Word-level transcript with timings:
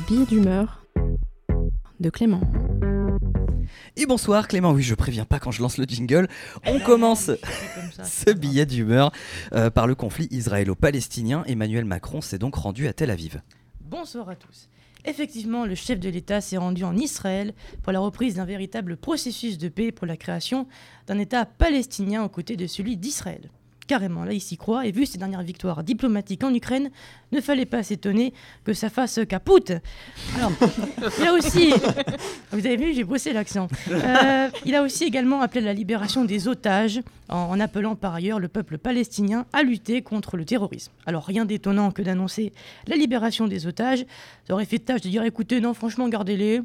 Le 0.00 0.06
billet 0.06 0.24
d'humeur 0.24 0.86
de 2.00 2.08
Clément. 2.08 2.40
Et 3.96 4.06
bonsoir 4.06 4.48
Clément, 4.48 4.72
oui 4.72 4.82
je 4.82 4.94
préviens 4.94 5.26
pas 5.26 5.38
quand 5.38 5.50
je 5.50 5.60
lance 5.60 5.76
le 5.76 5.84
jingle. 5.84 6.26
On 6.64 6.80
commence 6.80 7.30
ce 8.02 8.30
billet 8.30 8.64
d'humeur 8.64 9.12
euh, 9.52 9.68
par 9.68 9.86
le 9.86 9.94
conflit 9.94 10.26
israélo-palestinien. 10.30 11.44
Emmanuel 11.46 11.84
Macron 11.84 12.22
s'est 12.22 12.38
donc 12.38 12.54
rendu 12.54 12.88
à 12.88 12.94
Tel 12.94 13.10
Aviv. 13.10 13.42
Bonsoir 13.82 14.30
à 14.30 14.36
tous. 14.36 14.70
Effectivement, 15.04 15.66
le 15.66 15.74
chef 15.74 16.00
de 16.00 16.08
l'État 16.08 16.40
s'est 16.40 16.56
rendu 16.56 16.82
en 16.82 16.96
Israël 16.96 17.52
pour 17.82 17.92
la 17.92 18.00
reprise 18.00 18.36
d'un 18.36 18.46
véritable 18.46 18.96
processus 18.96 19.58
de 19.58 19.68
paix 19.68 19.92
pour 19.92 20.06
la 20.06 20.16
création 20.16 20.66
d'un 21.08 21.18
État 21.18 21.44
palestinien 21.44 22.24
aux 22.24 22.30
côtés 22.30 22.56
de 22.56 22.66
celui 22.66 22.96
d'Israël 22.96 23.50
carrément, 23.90 24.22
là 24.22 24.32
il 24.32 24.40
s'y 24.40 24.56
croit, 24.56 24.86
et 24.86 24.92
vu 24.92 25.04
ses 25.04 25.18
dernières 25.18 25.42
victoires 25.42 25.82
diplomatiques 25.82 26.44
en 26.44 26.54
Ukraine, 26.54 26.92
ne 27.32 27.40
fallait 27.40 27.66
pas 27.66 27.82
s'étonner 27.82 28.32
que 28.62 28.72
ça 28.72 28.88
fasse 28.88 29.18
capoute. 29.28 29.72
Alors, 30.36 30.52
il 31.18 31.26
a 31.26 31.32
aussi, 31.32 31.72
vous 32.52 32.64
avez 32.64 32.76
vu, 32.76 32.94
j'ai 32.94 33.02
bossé 33.02 33.32
l'accent, 33.32 33.66
euh, 33.90 34.48
il 34.64 34.76
a 34.76 34.84
aussi 34.84 35.02
également 35.02 35.40
appelé 35.40 35.62
à 35.62 35.64
la 35.64 35.74
libération 35.74 36.24
des 36.24 36.46
otages, 36.46 37.00
en, 37.28 37.58
appelant 37.58 37.96
par 37.96 38.14
ailleurs 38.14 38.38
le 38.38 38.46
peuple 38.46 38.78
palestinien 38.78 39.44
à 39.52 39.64
lutter 39.64 40.02
contre 40.02 40.36
le 40.36 40.44
terrorisme. 40.44 40.92
Alors 41.04 41.24
rien 41.24 41.44
d'étonnant 41.44 41.90
que 41.90 42.02
d'annoncer 42.02 42.52
la 42.86 42.94
libération 42.94 43.48
des 43.48 43.66
otages, 43.66 44.06
ça 44.46 44.54
aurait 44.54 44.66
fait 44.66 44.78
tâche 44.78 45.00
de 45.00 45.08
dire 45.08 45.24
écoutez, 45.24 45.60
non 45.60 45.74
franchement 45.74 46.08
gardez-les, 46.08 46.60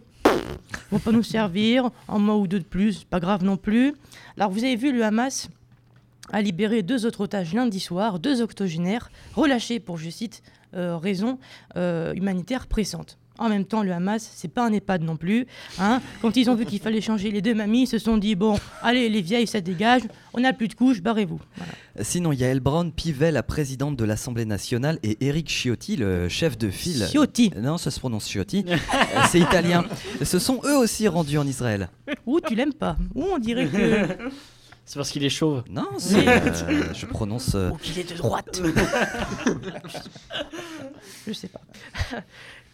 vont 0.92 1.00
pas 1.00 1.12
nous 1.12 1.24
servir, 1.24 1.90
un 2.08 2.20
mois 2.20 2.38
ou 2.38 2.46
deux 2.46 2.60
de 2.60 2.66
plus, 2.66 3.04
pas 3.04 3.20
grave 3.20 3.44
non 3.44 3.58
plus. 3.58 3.96
Alors 4.38 4.52
vous 4.52 4.64
avez 4.64 4.76
vu 4.76 4.92
le 4.92 5.04
Hamas 5.04 5.50
a 6.32 6.42
libéré 6.42 6.84
deux 6.84 7.06
autres 7.06 7.22
otages 7.22 7.54
lundi 7.54 7.80
soir, 7.80 8.20
deux 8.20 8.42
octogénaires, 8.42 9.12
relâchés 9.36 9.80
pour, 9.80 9.98
je 9.98 10.10
cite, 10.10 10.42
euh, 10.76 10.98
raison 10.98 11.40
euh, 11.78 12.14
humanitaire 12.14 12.68
pressante. 12.68 13.18
En 13.38 13.50
même 13.50 13.66
temps, 13.66 13.84
le 13.84 13.92
Hamas, 13.92 14.32
c'est 14.34 14.48
pas 14.48 14.66
un 14.66 14.72
EHPAD 14.72 15.02
non 15.02 15.18
plus. 15.18 15.46
Hein. 15.78 16.02
Quand 16.22 16.38
ils 16.38 16.50
ont 16.50 16.56
vu 16.56 16.66
qu'il 16.66 16.80
fallait 16.80 17.02
changer 17.02 17.32
les 17.32 17.42
deux 17.42 17.54
mamies, 17.54 17.84
ils 17.84 17.88
se 17.88 17.98
sont 17.98 18.18
dit 18.18 18.36
bon, 18.36 18.58
allez, 18.82 19.10
les 19.10 19.22
vieilles, 19.22 19.48
ça 19.48 19.60
dégage, 19.60 20.04
on 20.34 20.40
n'a 20.40 20.54
plus 20.54 20.70
de 20.70 20.74
couches, 20.74 21.02
barrez-vous. 21.02 21.42
Sinon, 22.02 22.32
il 22.32 22.40
y 22.40 22.46
a 22.46 22.48
Elbron 22.48 22.92
Pivet, 22.92 23.32
la 23.32 23.44
présidente 23.44 23.98
de 23.98 24.06
l'Assemblée 24.06 24.46
nationale, 24.46 25.00
et 25.04 25.18
Eric 25.26 25.50
Ciotti, 25.50 25.98
le 25.98 26.30
chef 26.30 26.58
de 26.58 26.70
file. 26.70 27.08
Ciotti 27.12 27.52
Non, 27.58 27.78
ça 27.78 27.92
se 27.92 28.00
prononce 28.00 28.30
Ciotti. 28.30 28.66
Euh, 28.68 28.78
c'est 29.30 29.40
italien. 29.40 29.86
Ce 30.24 30.40
sont 30.40 30.62
eux 30.64 30.78
aussi 30.78 31.08
rendus 31.08 31.38
en 31.38 31.46
Israël. 31.46 31.90
Ou 32.26 32.40
tu 32.40 32.56
l'aimes 32.56 32.74
pas. 32.74 32.96
Ou 33.14 33.24
on 33.34 33.38
dirait 33.38 33.68
que. 33.68 34.30
C'est 34.86 34.98
parce 34.98 35.10
qu'il 35.10 35.24
est 35.24 35.30
chauve. 35.30 35.64
Non, 35.70 35.88
c'est. 35.98 36.28
Euh, 36.28 36.94
je 36.94 37.06
prononce. 37.08 37.56
Euh, 37.56 37.72
Ou 37.72 37.78
qu'il 37.78 37.98
est 38.00 38.12
de 38.12 38.16
droite. 38.18 38.62
je 41.28 41.34
sais 41.34 41.48
pas. 41.48 41.62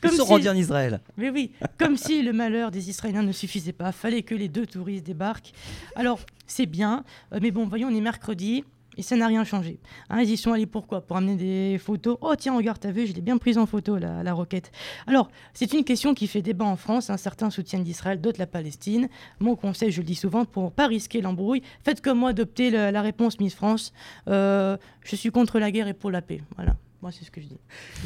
Comme 0.01 0.11
Ils 0.13 0.17
sont 0.17 0.25
rendus 0.25 0.49
en 0.49 0.55
Israël. 0.55 0.99
Mais 1.15 1.29
oui, 1.29 1.51
comme 1.77 1.95
si 1.95 2.21
le 2.23 2.33
malheur 2.33 2.71
des 2.71 2.89
Israéliens 2.89 3.23
ne 3.23 3.31
suffisait 3.31 3.71
pas, 3.71 3.91
fallait 3.91 4.23
que 4.23 4.35
les 4.35 4.49
deux 4.49 4.65
touristes 4.65 5.05
débarquent. 5.05 5.53
Alors, 5.95 6.19
c'est 6.47 6.65
bien, 6.65 7.03
euh, 7.33 7.39
mais 7.41 7.51
bon, 7.51 7.67
voyons, 7.67 7.87
on 7.87 7.95
est 7.95 8.01
mercredi. 8.01 8.65
Et 8.97 9.03
ça 9.03 9.15
n'a 9.15 9.27
rien 9.27 9.43
changé. 9.45 9.79
Hein, 10.09 10.21
ils 10.21 10.29
y 10.29 10.37
sont 10.37 10.51
allés 10.51 10.65
pourquoi? 10.65 11.01
Pour 11.01 11.15
amener 11.15 11.35
des 11.35 11.77
photos. 11.77 12.17
Oh 12.21 12.35
tiens, 12.37 12.55
regarde, 12.55 12.77
t'as 12.79 12.91
vu, 12.91 13.07
je 13.07 13.13
l'ai 13.13 13.21
bien 13.21 13.37
prise 13.37 13.57
en 13.57 13.65
photo, 13.65 13.97
la, 13.97 14.21
la 14.21 14.33
roquette. 14.33 14.71
Alors, 15.07 15.29
c'est 15.53 15.71
une 15.73 15.85
question 15.85 16.13
qui 16.13 16.27
fait 16.27 16.41
débat 16.41 16.65
en 16.65 16.75
France. 16.75 17.09
Un 17.09 17.17
certain 17.17 17.49
soutiennent 17.49 17.83
d'Israël, 17.83 18.19
d'autres 18.19 18.39
la 18.39 18.47
Palestine. 18.47 19.07
Mon 19.39 19.55
conseil, 19.55 19.91
je 19.91 20.01
le 20.01 20.05
dis 20.05 20.15
souvent, 20.15 20.43
pour 20.43 20.73
pas 20.73 20.87
risquer 20.87 21.21
l'embrouille, 21.21 21.61
faites 21.83 22.01
comme 22.01 22.19
moi, 22.19 22.31
adoptez 22.31 22.69
la, 22.69 23.01
réponse 23.01 23.39
Miss 23.39 23.55
France. 23.55 23.93
Euh, 24.27 24.77
je 25.03 25.15
suis 25.15 25.31
contre 25.31 25.57
la 25.59 25.71
guerre 25.71 25.87
et 25.87 25.93
pour 25.93 26.11
la 26.11 26.21
paix. 26.21 26.41
Voilà. 26.57 26.75
Moi, 27.01 27.11
c'est 27.11 27.25
ce 27.25 27.31
que 27.31 27.41
je 27.41 27.47
dis. 27.47 27.59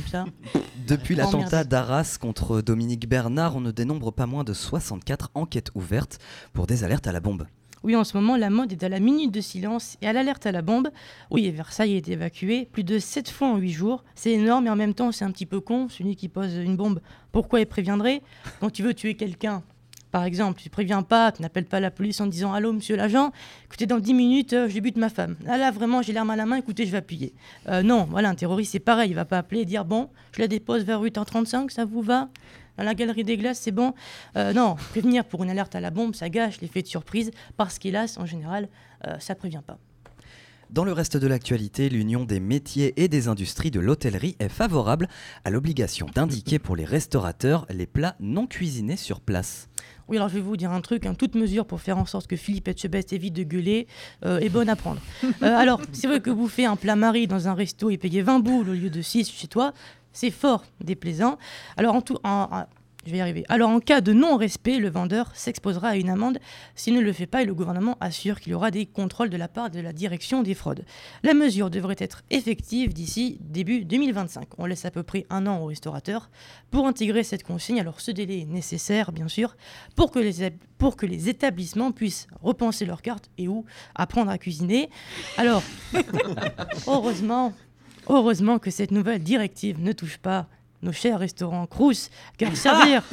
ça. 0.10 0.26
Depuis 0.88 1.16
l'attentat 1.16 1.66
d'Arras 1.66 2.18
contre 2.20 2.62
Dominique 2.62 3.10
Bernard, 3.10 3.58
on 3.58 3.62
ne 3.62 3.72
dénombre 3.72 4.14
pas 4.14 4.26
moins 4.26 4.46
de 4.46 4.54
64 4.54 5.32
enquêtes 5.34 5.70
ouvertes 5.76 6.20
pour 6.54 6.66
des 6.66 6.86
alertes 6.86 7.08
à 7.08 7.12
la 7.12 7.20
bombe. 7.20 7.46
Oui, 7.86 7.96
en 7.96 8.04
ce 8.04 8.18
moment, 8.18 8.36
la 8.36 8.50
mode 8.50 8.72
est 8.72 8.84
à 8.84 8.90
la 8.90 9.00
minute 9.00 9.30
de 9.32 9.42
silence 9.42 9.96
et 10.02 10.08
à 10.08 10.14
l'alerte 10.14 10.48
à 10.48 10.52
la 10.52 10.64
bombe. 10.64 10.90
Oui, 11.30 11.48
Versailles 11.52 11.94
a 11.94 11.98
été 11.98 12.14
évacué 12.14 12.68
plus 12.72 12.84
de 12.84 12.98
7 12.98 13.30
fois 13.30 13.50
en 13.50 13.58
8 13.58 13.72
jours. 13.74 14.04
C'est 14.16 14.32
énorme 14.32 14.66
et 14.66 14.72
en 14.72 14.76
même 14.76 14.96
temps, 14.96 15.12
c'est 15.12 15.24
un 15.24 15.30
petit 15.30 15.46
peu 15.46 15.60
con. 15.60 15.88
Celui 15.88 16.16
qui 16.16 16.28
pose 16.28 16.56
une 16.56 16.78
bombe, 16.78 17.00
pourquoi 17.32 17.60
il 17.60 17.68
préviendrait? 17.68 18.24
Quand 18.60 18.72
tu 18.72 18.82
veux 18.82 18.96
tuer 18.96 19.14
quelqu'un, 19.14 19.62
par 20.10 20.24
exemple, 20.24 20.60
tu 20.60 20.72
préviens 20.72 21.04
pas, 21.04 21.32
tu 21.32 21.44
n'appelles 21.44 21.68
pas 21.68 21.80
la 21.80 21.92
police 21.92 22.20
en 22.22 22.26
disant 22.26 22.54
Allô, 22.54 22.74
monsieur 22.74 22.96
l'agent, 22.96 23.32
écoutez, 23.66 23.86
dans 23.86 24.00
10 24.00 24.16
minutes, 24.16 24.54
euh, 24.54 24.68
j'ai 24.68 24.82
buté 24.82 25.00
ma 25.00 25.10
femme. 25.10 25.36
Là, 25.44 25.58
là, 25.58 25.70
vraiment, 25.70 26.02
j'ai 26.02 26.12
l'arme 26.12 26.32
à 26.32 26.36
la 26.36 26.48
main, 26.48 26.56
écoutez, 26.56 26.88
je 26.88 26.92
vais 26.92 26.98
appuyer. 26.98 27.36
Euh, 27.68 27.84
non, 27.84 28.08
voilà, 28.10 28.30
un 28.30 28.36
terroriste, 28.36 28.72
c'est 28.72 28.80
pareil, 28.80 29.12
il 29.12 29.16
va 29.16 29.26
pas 29.26 29.38
appeler 29.38 29.62
et 29.62 29.66
dire 29.66 29.86
Bon, 29.86 30.10
je 30.32 30.42
la 30.42 30.48
dépose 30.48 30.84
vers 30.86 31.04
8h35, 31.04 31.70
ça 31.70 31.86
vous 31.86 32.02
va? 32.02 32.30
Dans 32.78 32.84
la 32.84 32.96
galerie 32.96 33.24
des 33.24 33.38
glaces, 33.38 33.60
c'est 33.60 33.72
bon. 33.72 33.94
Euh, 34.36 34.54
non, 34.54 34.76
prévenir 34.76 35.26
pour 35.26 35.44
une 35.44 35.50
alerte 35.50 35.76
à 35.76 35.80
la 35.80 35.92
bombe, 35.92 36.16
ça 36.16 36.30
gâche 36.30 36.62
l'effet 36.62 36.82
de 36.82 36.88
surprise, 36.88 37.32
parce 37.58 37.80
qu'hélas, 37.80 38.18
en 38.20 38.26
général, 38.26 38.68
euh, 39.08 39.18
ça 39.20 39.36
prévient 39.36 39.62
pas. 39.66 39.78
Dans 40.72 40.84
le 40.84 40.94
reste 40.94 41.16
de 41.16 41.28
l'actualité, 41.28 41.90
l'Union 41.90 42.26
des 42.26 42.40
métiers 42.40 42.94
et 43.02 43.08
des 43.08 43.28
industries 43.28 43.70
de 43.70 43.80
l'hôtellerie 43.80 44.36
est 44.40 44.50
favorable 44.50 45.08
à 45.44 45.52
l'obligation 45.52 46.08
d'indiquer 46.14 46.58
pour 46.58 46.76
les 46.76 46.86
restaurateurs 46.86 47.68
les 47.70 47.86
plats 47.86 48.16
non 48.20 48.48
cuisinés 48.48 48.98
sur 48.98 49.22
place. 49.22 49.70
Oui, 50.08 50.18
alors 50.18 50.30
je 50.30 50.36
vais 50.36 50.42
vous 50.42 50.58
dire 50.58 50.72
un 50.72 50.82
truc, 50.82 51.06
hein, 51.06 51.14
toute 51.14 51.36
mesure 51.36 51.66
pour 51.66 51.82
faire 51.82 51.98
en 51.98 52.06
sorte 52.06 52.28
que 52.28 52.36
Philippe 52.36 52.68
Etchebest 52.68 53.14
évite 53.14 53.36
de 53.36 53.44
gueuler 53.44 53.88
euh, 54.24 54.40
est 54.40 54.50
bonne 54.50 54.70
à 54.70 54.76
prendre. 54.76 55.02
alors, 55.42 55.82
c'est 55.94 56.08
vrai 56.08 56.20
que 56.20 56.32
vous 56.32 56.48
faites 56.48 56.68
un 56.68 56.76
plat 56.76 56.96
mari 56.96 57.28
dans 57.28 57.48
un 57.48 57.54
resto 57.54 57.90
et 57.92 57.98
payez 57.98 58.22
20 58.22 58.40
boules 58.40 58.70
au 58.70 58.74
lieu 58.74 58.90
de 58.90 59.02
6 59.02 59.32
chez 59.32 59.48
toi, 59.48 59.74
c'est 60.16 60.32
fort 60.32 60.64
déplaisant. 60.82 61.38
Alors 61.78 61.94
en 61.94 62.02
tout, 62.02 62.18
je 63.06 63.12
vais 63.12 63.22
arriver. 63.22 63.44
Alors 63.50 63.70
en 63.70 63.80
cas 63.80 64.02
de 64.02 64.14
non-respect, 64.14 64.80
le 64.80 64.90
vendeur 64.90 65.30
s'exposera 65.36 65.90
à 65.90 65.96
une 65.96 66.10
amende 66.10 66.40
s'il 66.74 66.96
ne 66.96 67.02
le 67.02 67.14
fait 67.14 67.28
pas 67.28 67.44
et 67.44 67.46
le 67.46 67.54
gouvernement 67.54 67.98
assure 68.00 68.40
qu'il 68.40 68.54
y 68.54 68.56
aura 68.56 68.72
des 68.72 68.86
contrôles 68.86 69.30
de 69.30 69.38
la 69.38 69.48
part 69.48 69.70
de 69.70 69.80
la 69.80 69.94
direction 69.94 70.42
des 70.42 70.56
fraudes. 70.56 70.86
La 71.22 71.34
mesure 71.34 71.70
devrait 71.70 71.98
être 72.00 72.24
effective 72.32 72.94
d'ici 72.94 73.38
début 73.42 73.86
2025. 73.86 74.48
On 74.58 74.66
laisse 74.66 74.86
à 74.86 74.92
peu 74.92 75.04
près 75.04 75.28
un 75.30 75.46
an 75.46 75.60
aux 75.60 75.66
restaurateurs 75.66 76.32
pour 76.72 76.88
intégrer 76.88 77.24
cette 77.24 77.44
consigne. 77.44 77.80
Alors 77.80 78.02
ce 78.02 78.10
délai 78.10 78.42
est 78.42 78.46
nécessaire 78.46 79.12
bien 79.12 79.28
sûr 79.28 79.56
pour 79.96 80.10
que 80.10 80.20
les, 80.20 80.52
pour 80.80 80.96
que 80.96 81.06
les 81.06 81.30
établissements 81.30 81.92
puissent 81.92 82.28
repenser 82.42 82.86
leurs 82.86 83.04
cartes 83.04 83.30
et 83.38 83.48
ou 83.48 83.66
apprendre 83.94 84.32
à 84.32 84.38
cuisiner. 84.38 84.90
Alors 85.38 85.62
heureusement 86.88 87.54
Heureusement 88.08 88.60
que 88.60 88.72
cette 88.72 88.92
nouvelle 88.92 89.24
directive 89.24 89.82
ne 89.82 89.92
touche 89.92 90.18
pas 90.18 90.48
nos 90.82 90.92
chers 90.92 91.20
restaurants 91.20 91.66
Crous, 91.66 92.10
car 92.38 92.56
servir, 92.56 93.04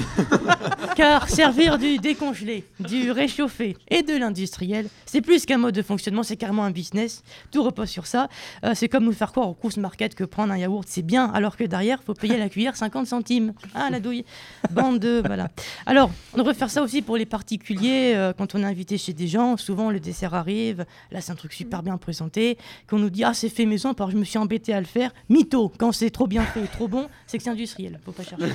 car 0.96 1.28
servir 1.28 1.78
du 1.78 1.98
décongelé, 1.98 2.64
du 2.80 3.10
réchauffé 3.10 3.76
et 3.88 4.02
de 4.02 4.16
l'industriel, 4.16 4.88
c'est 5.06 5.20
plus 5.20 5.46
qu'un 5.46 5.58
mode 5.58 5.74
de 5.74 5.82
fonctionnement, 5.82 6.22
c'est 6.22 6.36
carrément 6.36 6.64
un 6.64 6.70
business. 6.70 7.22
Tout 7.50 7.62
repose 7.62 7.88
sur 7.88 8.06
ça. 8.06 8.28
Euh, 8.64 8.72
c'est 8.74 8.88
comme 8.88 9.04
nous 9.04 9.12
faire 9.12 9.32
croire 9.32 9.48
au 9.48 9.54
Crous 9.54 9.76
Market 9.76 10.14
que 10.14 10.24
prendre 10.24 10.52
un 10.52 10.58
yaourt 10.58 10.84
c'est 10.86 11.02
bien, 11.02 11.30
alors 11.32 11.56
que 11.56 11.64
derrière 11.64 12.02
faut 12.02 12.14
payer 12.14 12.36
la 12.36 12.48
cuillère 12.48 12.76
50 12.76 13.06
centimes. 13.06 13.54
Ah 13.74 13.88
la 13.90 14.00
douille, 14.00 14.24
bande 14.70 14.98
de 14.98 15.22
voilà. 15.24 15.48
Alors 15.86 16.10
on 16.34 16.38
devrait 16.38 16.54
faire 16.54 16.70
ça 16.70 16.82
aussi 16.82 17.02
pour 17.02 17.16
les 17.16 17.26
particuliers 17.26 18.12
euh, 18.14 18.32
quand 18.36 18.54
on 18.54 18.62
est 18.62 18.66
invité 18.66 18.98
chez 18.98 19.12
des 19.12 19.28
gens. 19.28 19.56
Souvent 19.56 19.90
le 19.90 20.00
dessert 20.00 20.34
arrive, 20.34 20.84
là 21.10 21.20
c'est 21.20 21.32
un 21.32 21.36
truc 21.36 21.52
super 21.52 21.82
bien 21.82 21.96
présenté, 21.96 22.58
qu'on 22.88 22.98
nous 22.98 23.10
dit 23.10 23.24
ah 23.24 23.34
c'est 23.34 23.48
fait 23.48 23.66
maison, 23.66 23.92
alors 23.92 24.10
je 24.10 24.16
me 24.16 24.24
suis 24.24 24.38
embêté 24.38 24.74
à 24.74 24.80
le 24.80 24.86
faire. 24.86 25.12
Mytho, 25.28 25.72
quand 25.78 25.92
c'est 25.92 26.10
trop 26.10 26.26
bien 26.26 26.42
fait, 26.42 26.66
trop 26.66 26.88
bon, 26.88 27.08
c'est 27.26 27.38
que 27.38 27.44
c'est 27.44 27.50
industriel. 27.52 28.00
Faut 28.04 28.12
pas 28.12 28.22
chercher. 28.22 28.46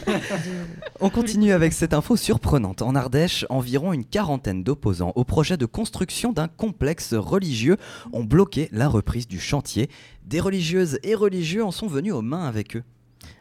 On 0.99 1.09
continue 1.09 1.51
avec 1.51 1.73
cette 1.73 1.93
info 1.93 2.15
surprenante. 2.15 2.81
En 2.81 2.95
Ardèche, 2.95 3.45
environ 3.49 3.93
une 3.93 4.05
quarantaine 4.05 4.63
d'opposants 4.63 5.13
au 5.15 5.23
projet 5.23 5.57
de 5.57 5.65
construction 5.65 6.33
d'un 6.33 6.47
complexe 6.47 7.13
religieux 7.13 7.77
ont 8.13 8.23
bloqué 8.23 8.69
la 8.71 8.87
reprise 8.87 9.27
du 9.27 9.39
chantier. 9.39 9.89
Des 10.25 10.39
religieuses 10.39 10.99
et 11.03 11.15
religieux 11.15 11.63
en 11.63 11.71
sont 11.71 11.87
venus 11.87 12.13
aux 12.13 12.21
mains 12.21 12.45
avec 12.45 12.75
eux. 12.75 12.83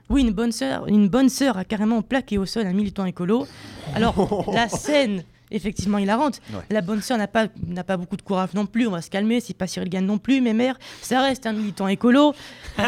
Oui, 0.08 0.22
une 0.22 0.32
bonne 0.32 0.52
sœur, 0.52 0.86
une 0.86 1.08
bonne 1.08 1.28
sœur 1.28 1.56
a 1.58 1.64
carrément 1.64 2.00
plaqué 2.00 2.38
au 2.38 2.46
sol 2.46 2.66
un 2.66 2.72
militant 2.72 3.06
écolo. 3.06 3.46
Alors, 3.94 4.50
la 4.54 4.68
scène 4.68 5.24
effectivement 5.50 5.98
hilarante. 5.98 6.40
La 6.70 6.80
bonne 6.80 7.02
sœur 7.02 7.18
n'a 7.18 7.28
pas, 7.28 7.46
n'a 7.66 7.84
pas 7.84 7.96
beaucoup 7.96 8.16
de 8.16 8.22
courage 8.22 8.54
non 8.54 8.66
plus, 8.66 8.86
on 8.86 8.92
va 8.92 9.02
se 9.02 9.10
calmer, 9.10 9.40
c'est 9.40 9.54
pas 9.54 9.66
Cyril 9.66 9.88
Gann 9.88 10.04
non 10.04 10.18
plus, 10.18 10.40
mais 10.40 10.52
mère, 10.52 10.78
ça 11.02 11.22
reste 11.22 11.46
un 11.46 11.52
militant 11.52 11.88
écolo. 11.88 12.34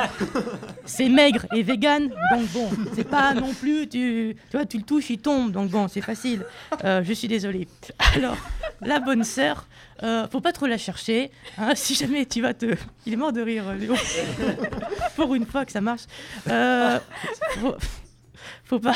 c'est 0.85 1.09
maigre 1.09 1.47
et 1.55 1.63
vegan, 1.63 2.09
donc 2.33 2.47
bon, 2.53 2.69
c'est 2.95 3.09
pas 3.09 3.35
non 3.35 3.55
plus, 3.55 3.89
tu, 3.89 4.37
tu 4.51 4.57
vois, 4.57 4.67
tu 4.67 4.79
le 4.79 4.85
touches, 4.85 5.11
il 5.11 5.19
tombe, 5.19 5.53
donc 5.53 5.71
bon, 5.71 5.89
c'est 5.89 6.01
facile. 6.01 6.45
Euh, 6.85 7.03
je 7.05 7.13
suis 7.13 7.29
désolée. 7.29 7.69
Alors, 8.15 8.37
la 8.81 9.01
bonne 9.01 9.25
sœur, 9.25 9.67
euh, 10.03 10.27
faut 10.29 10.41
pas 10.41 10.53
trop 10.53 10.67
la 10.67 10.79
chercher. 10.79 11.31
Hein, 11.57 11.73
si 11.75 11.95
jamais 11.95 12.27
tu 12.27 12.41
vas 12.41 12.55
te. 12.55 12.77
Il 13.07 13.13
est 13.13 13.17
mort 13.17 13.33
de 13.33 13.41
rire, 13.41 13.73
Léo. 13.75 13.95
Pour 15.17 15.35
une 15.35 15.47
fois 15.47 15.65
que 15.65 15.73
ça 15.73 15.81
marche. 15.81 16.03
Euh, 16.49 16.99
faut 18.65 18.79
pas. 18.79 18.95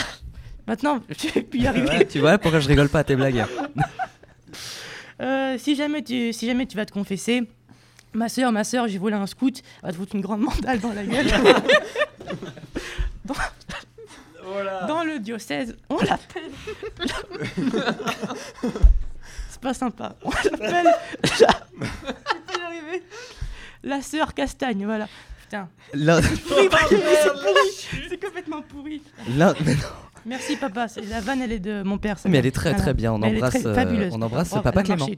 Maintenant, 0.66 1.00
je 1.10 1.28
vais 1.28 1.42
plus 1.42 1.60
y 1.60 1.66
arriver. 1.66 2.06
tu 2.06 2.20
vois 2.20 2.38
pourquoi 2.38 2.60
je 2.60 2.68
rigole 2.68 2.88
pas 2.88 3.00
à 3.00 3.04
tes 3.04 3.16
blagues 3.16 3.44
euh, 5.20 5.58
si, 5.58 5.74
jamais 5.76 6.02
tu, 6.02 6.32
si 6.32 6.46
jamais 6.46 6.66
tu 6.66 6.76
vas 6.76 6.86
te 6.86 6.92
confesser, 6.92 7.42
ma 8.12 8.28
soeur, 8.28 8.52
ma 8.52 8.62
soeur, 8.64 8.86
j'ai 8.88 8.98
volé 8.98 9.16
un 9.16 9.26
scout, 9.26 9.62
elle 9.82 9.86
va 9.88 9.92
te 9.92 9.96
foutre 9.96 10.14
une 10.14 10.20
grande 10.20 10.40
mandale 10.42 10.78
dans 10.80 10.92
la 10.92 11.04
gueule. 11.04 11.26
dans 14.86 15.02
le 15.04 15.18
diocèse, 15.18 15.76
on 15.88 15.96
l'appelle. 15.98 16.50
C'est 19.50 19.60
pas 19.60 19.74
sympa. 19.74 20.14
On 20.22 20.30
l'appelle. 20.30 20.84
la- 20.84 20.98
Je 21.24 21.44
peux 22.52 22.58
y 22.58 22.62
arriver. 22.62 23.02
La 23.82 24.02
sœur 24.02 24.34
Castagne, 24.34 24.84
voilà. 24.84 25.08
Putain. 25.42 25.68
Pourri. 25.92 26.68
C'est 28.08 28.22
complètement 28.22 28.62
pourri. 28.62 29.02
l'un- 29.36 29.54
mais, 29.64 29.74
non, 29.74 29.80
Merci 30.26 30.56
papa. 30.56 30.86
La 31.08 31.20
vanne, 31.20 31.42
elle 31.42 31.52
est 31.52 31.58
de 31.58 31.82
mon 31.82 31.98
père. 31.98 32.16
mais 32.28 32.38
elle 32.38 32.46
est 32.46 32.50
très 32.50 32.74
très 32.74 32.94
bien. 32.94 33.12
On 33.12 33.18
Mais 33.18 33.28
elle 33.28 33.34
est 33.34 33.36
embrasse, 33.38 33.66
euh, 33.66 34.10
on 34.12 34.22
embrasse 34.22 34.50
Bravo, 34.50 34.62
Papa 34.62 34.82
Clément. 34.82 35.08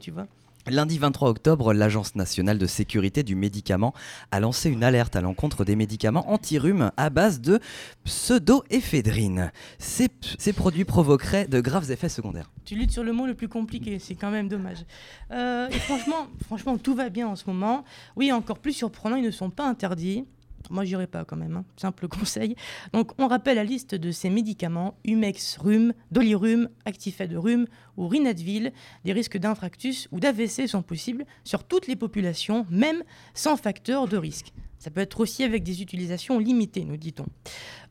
Lundi 0.67 0.97
23 0.97 1.29
octobre, 1.29 1.73
l'Agence 1.73 2.15
nationale 2.15 2.57
de 2.57 2.65
sécurité 2.65 3.21
du 3.21 3.35
médicament 3.35 3.93
a 4.31 4.39
lancé 4.39 4.71
une 4.71 4.83
alerte 4.83 5.15
à 5.15 5.21
l'encontre 5.21 5.63
des 5.63 5.75
médicaments 5.75 6.31
anti-rhume 6.31 6.91
à 6.97 7.11
base 7.11 7.39
de 7.39 7.59
pseudoéphédrine. 8.03 9.51
Ces, 9.77 10.07
ces 10.39 10.53
produits 10.53 10.85
provoqueraient 10.85 11.45
de 11.47 11.61
graves 11.61 11.91
effets 11.91 12.09
secondaires. 12.09 12.49
Tu 12.63 12.73
luttes 12.73 12.89
sur 12.91 13.03
le 13.03 13.13
mot 13.13 13.27
le 13.27 13.35
plus 13.35 13.47
compliqué, 13.47 13.99
c'est 13.99 14.15
quand 14.15 14.31
même 14.31 14.47
dommage. 14.47 14.85
Euh, 15.29 15.69
et 15.69 15.79
franchement, 15.79 16.27
franchement, 16.45 16.79
tout 16.79 16.95
va 16.95 17.09
bien 17.09 17.27
en 17.27 17.35
ce 17.35 17.43
moment. 17.45 17.83
Oui, 18.15 18.31
encore 18.31 18.57
plus 18.57 18.73
surprenant, 18.73 19.17
ils 19.17 19.25
ne 19.25 19.29
sont 19.31 19.51
pas 19.51 19.67
interdits. 19.67 20.25
Moi, 20.69 20.85
j'irai 20.85 21.07
pas 21.07 21.25
quand 21.25 21.35
même, 21.37 21.55
hein. 21.55 21.65
simple 21.77 22.07
conseil. 22.09 22.55
Donc, 22.93 23.11
on 23.17 23.27
rappelle 23.27 23.55
la 23.55 23.63
liste 23.63 23.95
de 23.95 24.11
ces 24.11 24.29
médicaments 24.29 24.97
Humex 25.05 25.57
rhume, 25.57 25.93
Dolirum, 26.11 26.69
Actifed 26.85 27.33
rhume 27.33 27.65
ou 27.97 28.07
Rinadvil. 28.07 28.71
Des 29.03 29.13
risques 29.13 29.37
d'infarctus 29.37 30.07
ou 30.11 30.19
d'AVC 30.19 30.67
sont 30.67 30.81
possibles 30.81 31.25
sur 31.43 31.63
toutes 31.63 31.87
les 31.87 31.95
populations, 31.95 32.65
même 32.69 33.03
sans 33.33 33.57
facteur 33.57 34.07
de 34.07 34.17
risque. 34.17 34.53
Ça 34.79 34.91
peut 34.91 35.01
être 35.01 35.19
aussi 35.19 35.43
avec 35.43 35.63
des 35.63 35.81
utilisations 35.81 36.37
limitées, 36.37 36.85
nous 36.85 36.97
dit-on. 36.97 37.25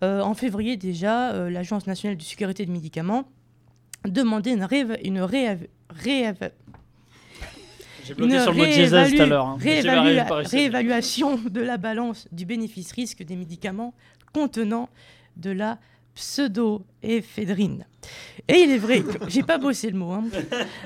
Euh, 0.05 0.21
en 0.21 0.35
février 0.35 0.77
déjà, 0.77 1.33
euh, 1.33 1.51
l'Agence 1.51 1.87
nationale 1.87 2.17
de 2.17 2.23
sécurité 2.23 2.65
des 2.65 2.73
médicaments 2.73 3.25
demandait 4.07 4.53
une, 4.53 4.65
rééva- 4.65 6.51
J'ai 8.07 8.15
bloqué 8.15 8.39
sur 8.41 8.53
le 8.53 8.59
mot 8.59 8.65
diesel 8.67 9.15
tout 9.15 9.23
à 9.23 9.27
l'heure. 9.27 9.47
hein. 9.47 9.59
Réévalua- 9.61 10.47
réévaluation 10.51 11.39
de 11.51 11.61
la 11.61 11.77
balance 11.77 12.29
du 12.33 12.45
bénéfice-risque 12.47 13.23
des 13.25 13.37
médicaments 13.37 13.95
contenant 14.33 14.89
de 15.37 15.51
la 15.51 15.79
pseudoéphédrine. 16.15 17.87
Et 18.49 18.55
il 18.61 18.71
est 18.71 18.79
vrai, 18.79 19.03
j'ai 19.29 19.43
pas 19.43 19.59
bossé 19.59 19.91
le 19.91 19.99
mot, 19.99 20.13
hein. 20.13 20.25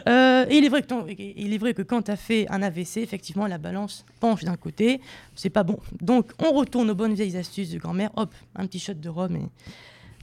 Euh, 0.08 0.46
et 0.48 0.56
il 0.58 0.64
est 0.64 0.68
vrai 0.68 0.82
que, 0.82 0.86
ton- 0.86 1.06
il 1.08 1.52
est 1.52 1.58
vrai 1.58 1.74
que 1.74 1.82
quand 1.82 2.02
tu 2.02 2.10
as 2.10 2.16
fait 2.16 2.46
un 2.50 2.62
AVC, 2.62 2.98
effectivement, 2.98 3.46
la 3.46 3.58
balance 3.58 4.04
penche 4.20 4.44
d'un 4.44 4.56
côté, 4.56 5.00
c'est 5.34 5.50
pas 5.50 5.64
bon. 5.64 5.78
Donc 6.00 6.30
on 6.38 6.52
retourne 6.52 6.88
aux 6.90 6.94
bonnes 6.94 7.14
vieilles 7.14 7.36
astuces 7.36 7.70
de 7.70 7.78
grand-mère, 7.78 8.10
hop, 8.16 8.32
un 8.54 8.66
petit 8.66 8.78
shot 8.78 8.94
de 8.94 9.08
rhum 9.08 9.36
et 9.36 9.42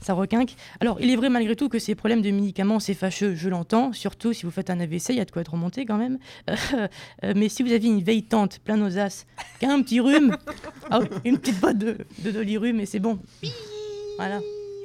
ça 0.02 0.14
requinque. 0.14 0.54
Alors, 0.80 0.98
il 1.00 1.10
est 1.10 1.16
vrai 1.16 1.28
malgré 1.28 1.56
tout 1.56 1.68
que 1.68 1.78
ces 1.78 1.94
problèmes 1.94 2.22
de 2.22 2.30
médicaments, 2.30 2.80
c'est 2.80 2.94
fâcheux, 2.94 3.34
je 3.34 3.48
l'entends, 3.48 3.92
surtout 3.92 4.32
si 4.32 4.44
vous 4.44 4.50
faites 4.50 4.70
un 4.70 4.80
AVC, 4.80 5.10
il 5.10 5.16
y 5.16 5.20
a 5.20 5.24
de 5.24 5.30
quoi 5.30 5.42
être 5.42 5.52
remonté 5.52 5.84
quand 5.86 5.98
même. 5.98 6.18
Euh, 6.50 6.56
euh, 7.24 7.32
mais 7.36 7.48
si 7.48 7.62
vous 7.62 7.72
avez 7.72 7.86
une 7.86 8.02
vieille 8.02 8.24
tante 8.24 8.58
plein 8.60 8.80
aux 8.84 8.98
as, 8.98 9.26
qui 9.58 9.66
a 9.66 9.72
un 9.72 9.82
petit 9.82 10.00
rhume, 10.00 10.36
ah, 10.90 11.00
une 11.24 11.38
petite 11.38 11.60
boîte 11.60 11.78
de, 11.78 11.98
de 12.18 12.30
dolirum 12.30 12.80
et 12.80 12.86
c'est 12.86 12.98
bon. 12.98 13.18
Voilà, 14.16 14.40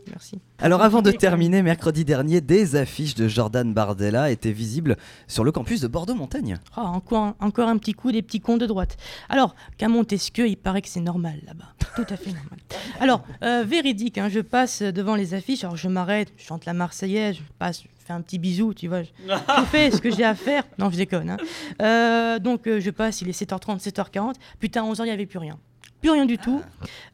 merci. 0.10 0.40
Alors 0.60 0.81
avant 0.81 1.02
de 1.02 1.12
terminer, 1.12 1.62
mercredi 1.62 2.06
dernier, 2.06 2.42
des 2.42 2.75
affiches 2.75 3.16
de 3.16 3.28
Jordan 3.28 3.74
Bardella 3.74 4.31
étaient 4.31 4.52
visibles 4.52 4.98
sur 5.28 5.44
le 5.44 5.52
campus 5.52 5.81
de 5.81 5.88
Bordeaux-Montagne. 5.88 6.60
Ah, 6.75 6.84
encore, 6.84 7.24
un, 7.24 7.36
encore 7.40 7.68
un 7.68 7.78
petit 7.78 7.94
coup 7.94 8.12
des 8.12 8.22
petits 8.22 8.42
cons 8.42 8.57
de 8.57 8.66
droite. 8.66 8.98
Alors, 9.30 9.56
qu'à 9.78 9.88
Montesquieu, 9.88 10.48
il 10.48 10.57
paraît 10.57 10.81
que 10.81 10.90
c'est 10.90 11.00
normal 11.00 11.40
là-bas. 11.46 11.74
Tout 11.96 12.14
à 12.14 12.18
fait 12.18 12.31
normal. 12.31 12.60
Alors, 13.00 13.24
euh, 13.44 13.63
véridique, 13.66 14.18
hein, 14.18 14.30
je 14.30 14.39
passe 14.39 14.81
devant 14.81 15.16
les 15.16 15.33
affiches, 15.33 15.63
alors 15.63 15.75
je 15.78 15.88
m'arrête, 15.88 16.31
je 16.38 16.44
chante 16.44 16.66
la 16.66 16.74
Marseillaise, 16.74 17.36
je 17.38 17.42
passe, 17.60 17.81
je 17.83 17.88
fais 18.06 18.13
un 18.13 18.22
petit 18.22 18.39
bisou, 18.39 18.74
tu 18.74 18.88
vois. 18.88 19.04
Je, 19.04 19.10
je 19.28 19.63
fais 19.66 19.92
ce 19.92 20.01
que 20.01 20.12
j'ai 20.12 20.24
à 20.24 20.36
faire. 20.36 20.63
Non, 20.78 20.89
je 20.89 20.98
déconne. 20.98 21.30
hein. 21.31 21.38
Euh, 21.81 22.39
donc, 22.39 22.68
euh, 22.68 22.80
je 22.80 22.89
passe, 22.92 23.22
il 23.22 23.30
est 23.30 23.39
7h30, 23.39 23.80
7h40. 23.81 24.33
Putain, 24.60 24.83
11h, 24.83 25.00
il 25.01 25.06
n'y 25.06 25.12
avait 25.12 25.25
plus 25.25 25.39
rien. 25.39 25.57
Plus 26.01 26.09
rien 26.09 26.25
du 26.25 26.38
tout. 26.39 26.62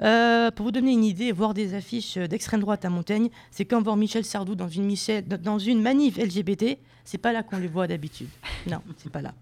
Euh, 0.02 0.50
pour 0.52 0.66
vous 0.68 0.72
donner 0.72 0.92
une 0.94 1.04
idée, 1.04 1.32
voir 1.34 1.54
des 1.54 1.74
affiches 1.74 2.18
d'extrême 2.18 2.62
droite 2.62 2.86
à 2.86 2.90
Montaigne, 2.90 3.30
c'est 3.52 3.66
comme 3.66 3.84
voir 3.84 3.98
Michel 3.98 4.24
Sardou 4.24 4.56
dans 4.56 4.70
une, 4.70 4.86
Michel- 4.86 5.26
dans 5.28 5.60
une 5.60 5.82
manif 5.82 6.18
LGBT. 6.18 6.78
C'est 7.04 7.18
pas 7.18 7.32
là 7.32 7.42
qu'on 7.44 7.58
les 7.58 7.68
voit 7.68 7.88
d'habitude. 7.88 8.28
Non, 8.70 8.80
c'est 8.98 9.10
pas 9.12 9.22
là. 9.22 9.34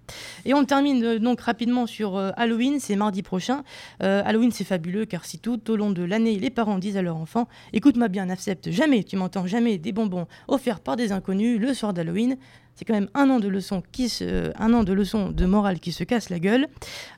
Et 0.45 0.53
on 0.53 0.65
termine 0.65 1.03
euh, 1.03 1.19
donc 1.19 1.41
rapidement 1.41 1.87
sur 1.87 2.15
euh, 2.15 2.29
Halloween, 2.37 2.79
c'est 2.79 2.95
mardi 2.95 3.23
prochain. 3.23 3.63
Euh, 4.03 4.21
Halloween, 4.23 4.51
c'est 4.51 4.63
fabuleux 4.63 5.05
car 5.05 5.25
si 5.25 5.39
tout 5.39 5.71
au 5.71 5.75
long 5.75 5.89
de 5.89 6.03
l'année, 6.03 6.37
les 6.37 6.51
parents 6.51 6.77
disent 6.77 6.97
à 6.97 7.01
leur 7.01 7.15
enfant 7.17 7.47
Écoute-moi 7.73 8.07
bien, 8.07 8.27
n'accepte 8.27 8.69
jamais, 8.69 9.03
tu 9.03 9.15
m'entends 9.17 9.47
jamais, 9.47 9.79
des 9.79 9.91
bonbons 9.93 10.27
offerts 10.47 10.79
par 10.79 10.95
des 10.95 11.11
inconnus 11.11 11.59
le 11.59 11.73
soir 11.73 11.91
d'Halloween. 11.93 12.37
C'est 12.75 12.85
quand 12.85 12.93
même 12.93 13.09
un 13.13 13.29
an 13.29 13.39
de 13.39 13.47
leçons 13.47 13.81
qui 13.91 14.09
se, 14.09 14.51
un 14.59 14.73
an 14.73 14.83
de 14.83 14.93
leçons 14.93 15.31
de 15.31 15.45
morale 15.45 15.79
qui 15.79 15.91
se 15.91 16.03
casse 16.03 16.29
la 16.29 16.39
gueule. 16.39 16.67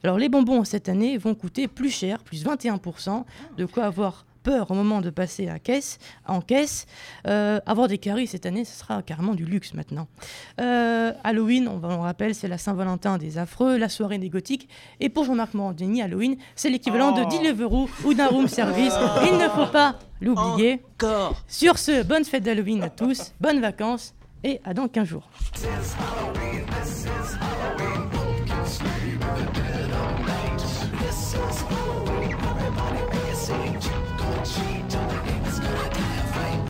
Alors 0.04 0.18
les 0.18 0.30
bonbons 0.30 0.64
cette 0.64 0.88
année 0.90 1.18
vont 1.18 1.36
coûter 1.36 1.68
plus 1.68 1.90
cher, 1.90 2.24
plus 2.24 2.46
21%, 2.46 3.24
de 3.58 3.66
quoi 3.66 3.86
avoir 3.86 4.26
peur 4.48 4.72
au 4.72 4.76
moment 4.76 5.02
de 5.02 5.10
passer 5.10 5.50
à 5.50 5.60
caisse, 5.60 6.00
en 6.26 6.40
caisse. 6.40 6.86
Euh, 7.28 7.60
avoir 7.66 7.90
des 7.90 7.98
caries 7.98 8.28
cette 8.28 8.46
année, 8.46 8.64
ce 8.64 8.80
sera 8.80 9.02
carrément 9.02 9.34
du 9.34 9.46
luxe 9.46 9.74
maintenant. 9.74 10.08
Euh, 10.62 11.12
Halloween, 11.26 11.68
on, 11.68 12.00
rappelle, 12.00 12.34
c'est 12.34 12.48
la 12.48 12.58
Saint-Valentin 12.58 13.18
des 13.18 13.38
affreux, 13.38 13.78
la 13.78 13.90
soirée 13.90 14.20
des 14.20 14.30
gothiques. 14.30 14.70
Et 15.02 15.10
pour 15.10 15.26
Jean-Marc 15.26 15.54
Morandini, 15.54 16.02
Halloween, 16.02 16.38
c'est 16.56 16.70
l'équivalent 16.70 17.12
de 17.12 17.24
Deliveroo 17.26 17.90
ou 18.06 18.14
d'un 18.14 18.28
room 18.28 18.48
service. 18.48 18.94
Il 19.26 19.38
ne 19.38 19.50
faut 19.50 19.70
pas 19.72 20.00
l'oublier. 20.22 20.82
Sur 21.48 21.78
ce, 21.78 22.04
bonne 22.04 22.24
fête 22.24 22.44
d'Halloween 22.44 22.84
à 22.84 22.90
tous, 22.90 23.34
bonnes 23.42 23.60
vacances 23.60 24.14
et 24.44 24.62
à 24.64 24.74
dans 24.74 24.88
15 24.88 25.08
jours. 25.08 25.30